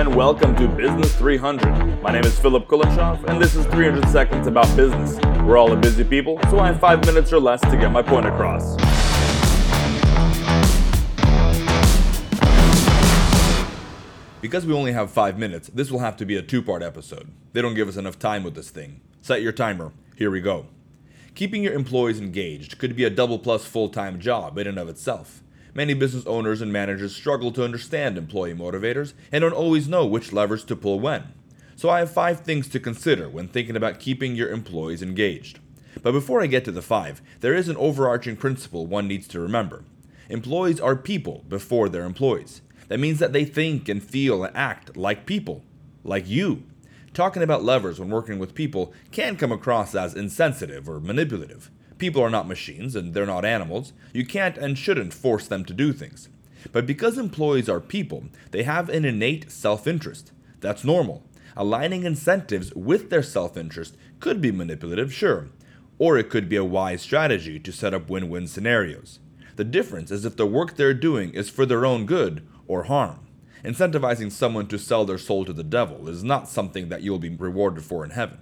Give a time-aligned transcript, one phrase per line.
[0.00, 2.02] and welcome to Business 300.
[2.02, 5.20] My name is Philip Kulishov, and this is 300 Seconds About Business.
[5.44, 8.02] We're all a busy people, so I have five minutes or less to get my
[8.02, 8.74] point across.
[14.40, 17.30] Because we only have five minutes, this will have to be a two part episode.
[17.52, 19.00] They don't give us enough time with this thing.
[19.22, 19.92] Set your timer.
[20.16, 20.66] Here we go.
[21.36, 24.88] Keeping your employees engaged could be a double plus full time job in and of
[24.88, 25.43] itself.
[25.74, 30.32] Many business owners and managers struggle to understand employee motivators and don't always know which
[30.32, 31.32] levers to pull when.
[31.74, 35.58] So I have five things to consider when thinking about keeping your employees engaged.
[36.00, 39.40] But before I get to the five, there is an overarching principle one needs to
[39.40, 39.84] remember.
[40.28, 42.62] Employees are people before they're employees.
[42.88, 45.64] That means that they think and feel and act like people,
[46.04, 46.62] like you.
[47.12, 51.70] Talking about levers when working with people can come across as insensitive or manipulative.
[51.98, 53.92] People are not machines and they're not animals.
[54.12, 56.28] You can't and shouldn't force them to do things.
[56.72, 60.32] But because employees are people, they have an innate self interest.
[60.60, 61.22] That's normal.
[61.56, 65.48] Aligning incentives with their self interest could be manipulative, sure,
[65.98, 69.20] or it could be a wise strategy to set up win win scenarios.
[69.56, 73.20] The difference is if the work they're doing is for their own good or harm.
[73.64, 77.34] Incentivizing someone to sell their soul to the devil is not something that you'll be
[77.34, 78.38] rewarded for in heaven.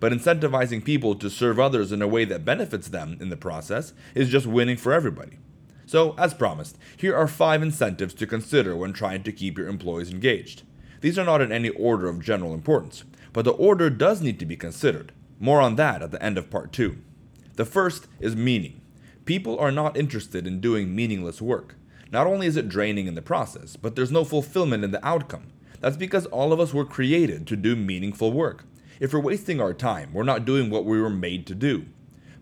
[0.00, 3.92] But incentivizing people to serve others in a way that benefits them in the process
[4.14, 5.38] is just winning for everybody.
[5.86, 10.10] So, as promised, here are five incentives to consider when trying to keep your employees
[10.10, 10.62] engaged.
[11.00, 14.46] These are not in any order of general importance, but the order does need to
[14.46, 15.12] be considered.
[15.38, 16.96] More on that at the end of part 2.
[17.56, 18.80] The first is meaning.
[19.24, 21.74] People are not interested in doing meaningless work.
[22.10, 25.48] Not only is it draining in the process, but there's no fulfillment in the outcome.
[25.80, 28.64] That's because all of us were created to do meaningful work.
[29.00, 31.86] If we're wasting our time, we're not doing what we were made to do.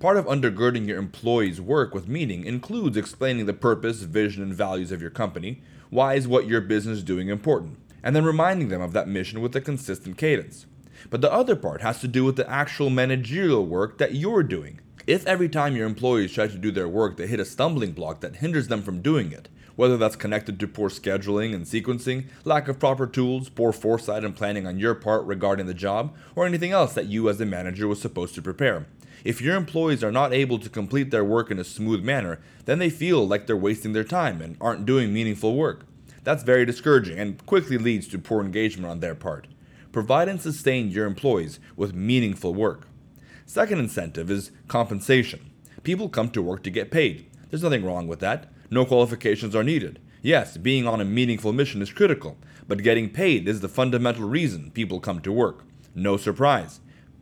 [0.00, 4.92] Part of undergirding your employees' work with meaning includes explaining the purpose, vision, and values
[4.92, 5.60] of your company.
[5.90, 7.78] Why is what your business doing important?
[8.02, 10.66] And then reminding them of that mission with a consistent cadence.
[11.10, 14.80] But the other part has to do with the actual managerial work that you're doing.
[15.06, 18.20] If every time your employees try to do their work they hit a stumbling block
[18.20, 22.66] that hinders them from doing it, whether that's connected to poor scheduling and sequencing, lack
[22.66, 26.72] of proper tools, poor foresight and planning on your part regarding the job, or anything
[26.72, 28.86] else that you as a manager was supposed to prepare.
[29.22, 32.80] If your employees are not able to complete their work in a smooth manner, then
[32.80, 35.86] they feel like they're wasting their time and aren't doing meaningful work.
[36.24, 39.46] That's very discouraging and quickly leads to poor engagement on their part.
[39.92, 42.88] Provide and sustain your employees with meaningful work.
[43.46, 45.52] Second incentive is compensation.
[45.84, 47.30] People come to work to get paid.
[47.48, 48.52] There's nothing wrong with that.
[48.70, 49.98] No qualifications are needed.
[50.20, 52.36] Yes, being on a meaningful mission is critical,
[52.66, 55.64] but getting paid is the fundamental reason people come to work.
[55.94, 56.80] No surprise.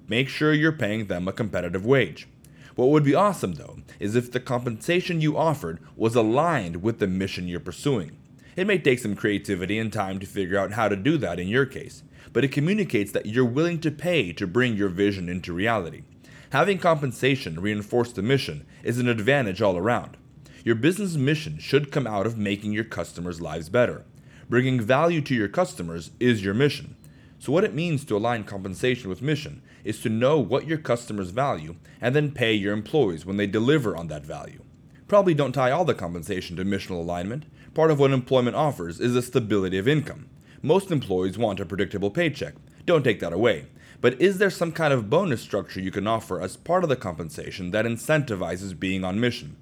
[0.08, 2.26] Make sure you're paying them a competitive wage.
[2.74, 7.06] What would be awesome, though, is if the compensation you offered was aligned with the
[7.06, 8.18] mission you're pursuing.
[8.56, 11.48] It may take some creativity and time to figure out how to do that in
[11.48, 12.02] your case,
[12.32, 16.02] but it communicates that you're willing to pay to bring your vision into reality.
[16.50, 20.16] Having compensation reinforce the mission is an advantage all around.
[20.66, 24.04] Your business mission should come out of making your customers' lives better.
[24.50, 26.96] Bringing value to your customers is your mission.
[27.38, 31.30] So, what it means to align compensation with mission is to know what your customers
[31.30, 34.60] value and then pay your employees when they deliver on that value.
[35.06, 37.44] Probably don't tie all the compensation to missional alignment.
[37.72, 40.28] Part of what employment offers is the stability of income.
[40.62, 42.54] Most employees want a predictable paycheck.
[42.86, 43.66] Don't take that away.
[44.00, 46.96] But is there some kind of bonus structure you can offer as part of the
[46.96, 49.54] compensation that incentivizes being on mission?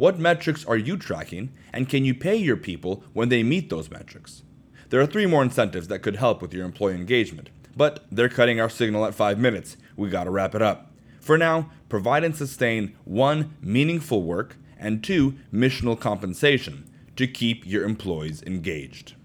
[0.00, 3.90] What metrics are you tracking, and can you pay your people when they meet those
[3.90, 4.42] metrics?
[4.88, 8.58] There are three more incentives that could help with your employee engagement, but they're cutting
[8.58, 9.76] our signal at five minutes.
[9.98, 10.90] We gotta wrap it up.
[11.20, 17.84] For now, provide and sustain one, meaningful work, and two, missional compensation to keep your
[17.84, 19.16] employees engaged.